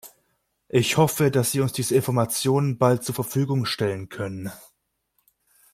Ich 0.69 0.97
hoffe, 0.97 1.29
dass 1.29 1.51
Sie 1.51 1.61
uns 1.61 1.73
diese 1.73 1.93
Informationen 1.93 2.79
bald 2.79 3.03
zur 3.03 3.13
Verfügung 3.13 3.65
stellen 3.67 4.09
können. 4.09 4.51